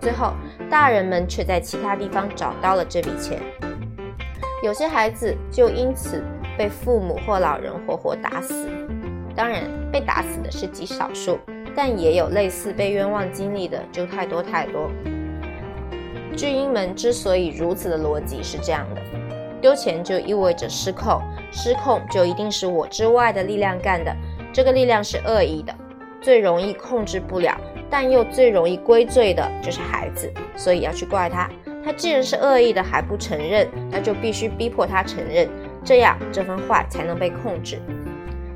[0.00, 0.34] 最后，
[0.68, 3.40] 大人们却在其他地方找到了这笔钱。
[4.62, 6.22] 有些孩子就因此
[6.56, 8.68] 被父母或老人活活打死。
[9.34, 11.38] 当然，被打死的是极少数，
[11.74, 14.90] 但也有类似被冤枉经历的就太多太多。
[16.36, 19.00] 巨婴们之所以如此的逻辑是这样的：
[19.60, 21.20] 丢钱就意味着失控，
[21.52, 24.14] 失控就一定是我之外的力量干的，
[24.52, 25.74] 这个力量是恶意的，
[26.20, 27.56] 最容易控制不了，
[27.88, 31.48] 但又最容易归罪的就是孩子，所以要去怪他。
[31.84, 35.48] 他既然是恶意的还不承认，那就必须逼迫他承认，
[35.84, 37.78] 这样这份坏才能被控制。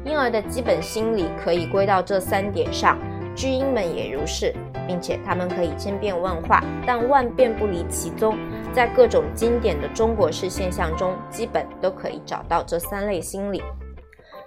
[0.05, 2.99] 婴儿的基本心理可以归到这三点上。
[3.37, 4.53] 巨婴们也如是，
[4.89, 8.36] 并且他们可以千变万化，但万变不离其宗。
[8.72, 13.62] 在各种经典的中国式现象中，基本都可以找到这三类心理。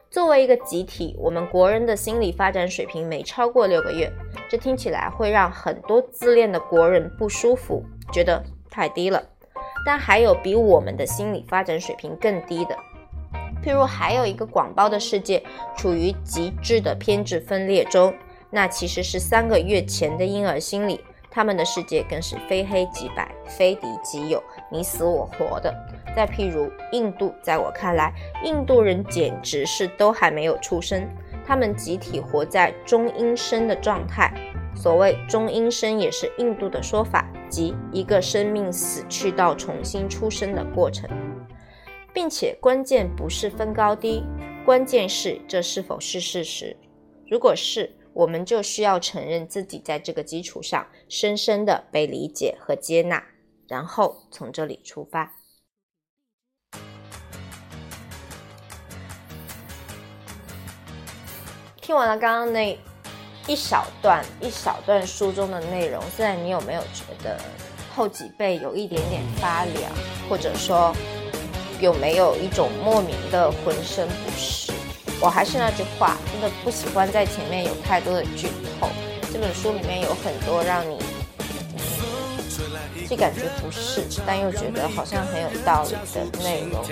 [0.10, 4.12] 作为一个集体，我们国人的心理发展水平没超过六个月，
[4.50, 9.24] 这听起来会让很多自恋的国人不舒服，觉得太低了。
[9.86, 12.76] 但还有比我们的心理发展水平更低的，
[13.64, 15.42] 譬如还有一个广袤的世界
[15.78, 18.14] 处于极致的偏执分裂中。
[18.52, 21.00] 那其实是三个月前的婴儿心理，
[21.30, 25.74] 他们的世界更是非黑即白、非敌即友、你死我活的。
[26.14, 31.08] 再譬如印度，在我看来，印度人简直是都还没有出生，
[31.46, 34.30] 他们集体活在中阴身的状态。
[34.76, 41.10] 所谓中阴身，也是印度的说法，即一个生命死去到重新出生的过程，
[42.14, 44.26] 并且关键不是分高低，
[44.66, 46.76] 关键是这是否是事实。
[47.30, 53.24] 如果是，我们就需要承认自己在这个基础上深深的被理解和接纳，
[53.68, 55.34] 然后从这里出发。
[61.82, 62.78] 听完了刚刚那
[63.48, 67.40] 一小段一小段书中的内容，现在你有没有觉得
[67.94, 69.92] 后脊背有一点点发凉，
[70.30, 70.96] 或者说
[71.80, 74.61] 有没有一种莫名的浑身不适？
[75.22, 78.48] 我还是那句话，真的不喜欢在前面有太多的剧
[78.80, 78.90] 透。
[79.32, 80.98] 这本书里面有很多让你
[83.08, 86.84] 既感觉不适，但又觉得好像很有道理的内容。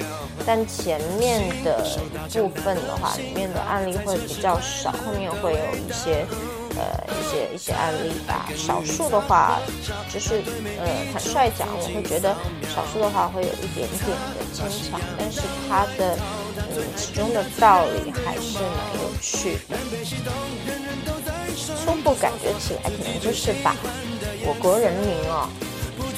[0.46, 1.84] 但前面的
[2.32, 6.26] 部分的话，里面的案例会比较少，后面会有一些
[6.80, 8.48] 呃一些一些案例吧。
[8.56, 9.60] 少数的话，
[10.10, 10.42] 就是
[10.80, 12.34] 呃坦率讲，我会觉得
[12.74, 16.18] 少数的话会有一点点的牵强，但是它的。
[16.76, 18.70] 嗯，其中的道理还是蛮
[19.02, 19.78] 有趣的。
[21.56, 23.74] 初步感觉起来，可能就是把
[24.46, 25.48] 我国人民哦，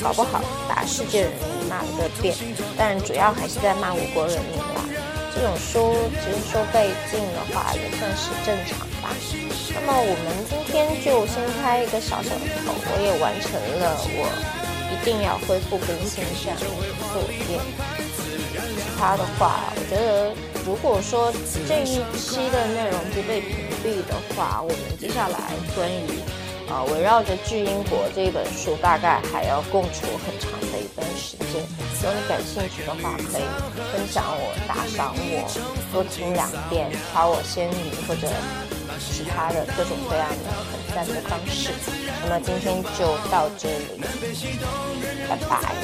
[0.01, 2.36] 搞不好把世界人民骂了个遍。
[2.76, 4.82] 但主要还是在骂我国人民啦。
[5.34, 9.16] 这种书其实说被禁的话，也算是正常吧。
[9.84, 14.29] 那么我们今天就先开一个小小的头，我也完成了我
[14.93, 16.67] 一定要恢复更新这样的
[17.11, 17.57] 作业。
[18.53, 20.29] 其他的话，我觉得
[20.63, 21.34] 如果说
[21.67, 26.21] 这一期的内容不被屏蔽的话，我们接下来关于
[26.69, 31.65] 呃围绕着《巨婴国》这一本书，大概还要共处很长的一段时间。
[31.97, 33.45] 如果你感兴趣的话，可以
[33.91, 35.41] 分享我、打赏我、
[35.91, 38.29] 多听两遍、夸我仙女或者
[38.99, 41.71] 其他的各种各样的很赞的方式。
[42.23, 44.01] 那么今天就到这里，
[45.27, 45.75] 拜拜。